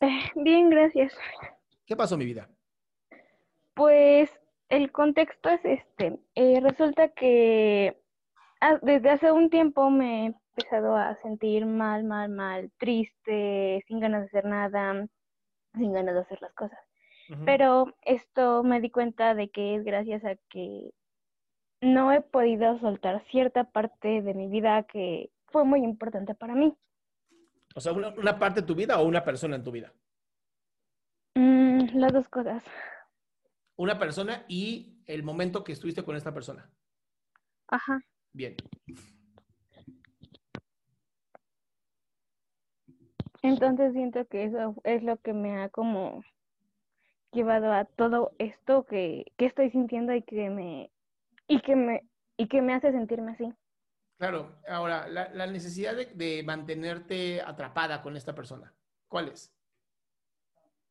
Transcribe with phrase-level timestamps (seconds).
[0.34, 1.16] Bien, gracias.
[1.86, 2.48] ¿Qué pasó, mi vida?
[3.74, 4.30] Pues
[4.68, 6.18] el contexto es este.
[6.34, 7.96] Eh, resulta que
[8.60, 14.00] ah, desde hace un tiempo me he empezado a sentir mal, mal, mal, triste, sin
[14.00, 15.06] ganas de hacer nada,
[15.74, 16.78] sin ganas de hacer las cosas.
[17.44, 20.92] Pero esto me di cuenta de que es gracias a que
[21.80, 26.76] no he podido soltar cierta parte de mi vida que fue muy importante para mí.
[27.76, 29.92] O sea, una, una parte de tu vida o una persona en tu vida.
[31.34, 32.64] Mm, las dos cosas.
[33.76, 36.70] Una persona y el momento que estuviste con esta persona.
[37.68, 38.00] Ajá.
[38.32, 38.56] Bien.
[43.42, 46.24] Entonces siento que eso es lo que me ha como
[47.30, 50.90] llevado a todo esto que, que estoy sintiendo y que me
[51.46, 52.04] y que me
[52.38, 53.52] y que me hace sentirme así.
[54.18, 54.60] Claro.
[54.68, 58.72] Ahora, la, la necesidad de, de mantenerte atrapada con esta persona.
[59.08, 59.54] ¿Cuál es?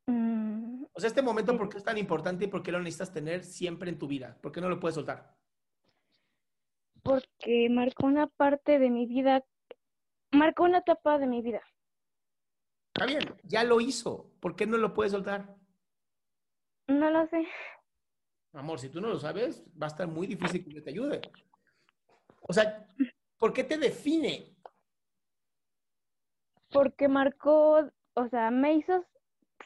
[0.07, 3.11] Mm, O sea, este momento, ¿por qué es tan importante y por qué lo necesitas
[3.11, 4.37] tener siempre en tu vida?
[4.41, 5.35] ¿Por qué no lo puedes soltar?
[7.03, 9.45] porque marcó una parte de mi vida,
[10.31, 11.61] marcó una etapa de mi vida.
[12.87, 14.31] Está bien, ya lo hizo.
[14.39, 15.55] ¿Por qué no lo puedes soltar?
[16.87, 17.45] No lo sé.
[18.53, 21.21] Amor, si tú no lo sabes, va a estar muy difícil que yo te ayude.
[22.47, 22.87] O sea,
[23.37, 24.55] ¿por qué te define?
[26.71, 29.05] Porque marcó, o sea, me hizo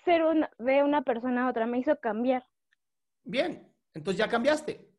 [0.06, 2.46] ser una, de una persona a otra, me hizo cambiar.
[3.24, 4.90] Bien, entonces ya cambiaste.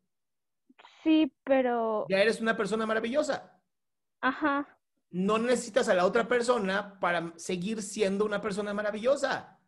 [1.03, 3.59] Sí, pero, Ya eres una persona maravillosa.
[4.21, 4.77] ajá,
[5.09, 9.59] No necesitas a la otra persona para seguir siendo una persona maravillosa.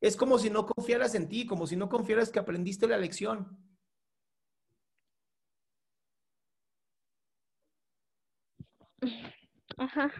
[0.00, 3.56] Es como si no confiaras en ti, como si no confiaras que aprendiste la lección.
[9.76, 10.12] Ajá.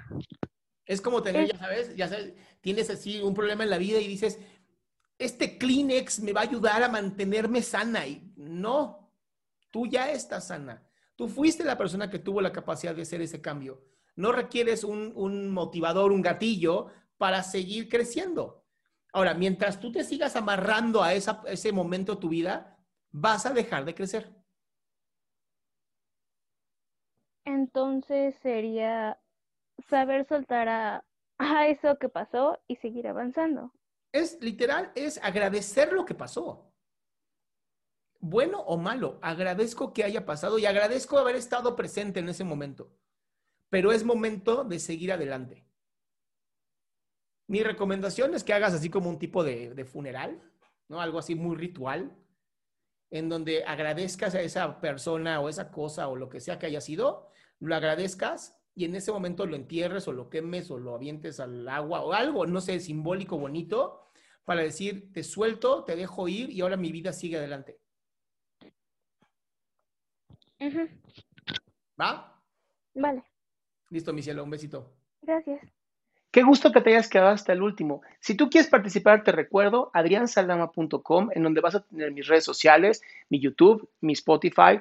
[0.87, 3.99] Es como tener, Es- ya sabes, ya sabes, tienes así un problema en la vida
[4.01, 4.39] y dices,
[5.19, 8.07] este Kleenex me va a ayudar a mantenerme sana.
[8.07, 9.13] Y no,
[9.71, 10.83] tú ya estás sana.
[11.17, 13.85] Tú fuiste la persona que tuvo la capacidad de hacer ese cambio.
[14.17, 18.65] No requieres un, un motivador, un gatillo para seguir creciendo.
[19.13, 22.79] Ahora, mientras tú te sigas amarrando a esa- ese momento de tu vida,
[23.11, 24.35] vas a dejar de crecer.
[27.45, 29.19] Entonces sería
[29.89, 30.69] saber soltar
[31.39, 33.73] a, eso que pasó y seguir avanzando.
[34.13, 36.73] Es literal, es agradecer lo que pasó.
[38.21, 42.93] Bueno o malo, agradezco que haya pasado y agradezco haber estado presente en ese momento.
[43.69, 45.67] Pero es momento de seguir adelante.
[47.49, 50.41] Mi recomendación es que hagas así como un tipo de, de funeral,
[50.89, 51.01] ¿no?
[51.01, 52.17] Algo así muy ritual,
[53.11, 56.81] en donde agradezcas a esa persona o esa cosa o lo que sea que haya
[56.81, 57.32] sido,
[57.67, 61.69] lo agradezcas y en ese momento lo entierres o lo quemes o lo avientes al
[61.69, 64.09] agua o algo, no sé, simbólico, bonito,
[64.45, 67.79] para decir, te suelto, te dejo ir y ahora mi vida sigue adelante.
[72.01, 72.41] ¿Va?
[72.95, 73.25] Vale,
[73.91, 74.95] Listo, mi cielo, un besito.
[75.21, 75.61] gracias.
[76.31, 78.01] Qué gusto que te hayas quedado hasta el último.
[78.19, 83.03] Si tú quieres participar, te recuerdo adriansaldama.com, en donde vas a tener mis redes sociales,
[83.29, 84.81] mi YouTube, mi Spotify,